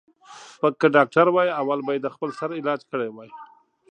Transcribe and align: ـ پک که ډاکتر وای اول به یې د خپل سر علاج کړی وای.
ـ 0.31 0.59
پک 0.59 0.73
که 0.81 0.87
ډاکتر 0.95 1.27
وای 1.31 1.49
اول 1.61 1.79
به 1.85 1.91
یې 1.95 1.99
د 2.03 2.07
خپل 2.15 2.29
سر 2.39 2.49
علاج 2.59 2.81
کړی 2.91 3.09
وای. 3.11 3.29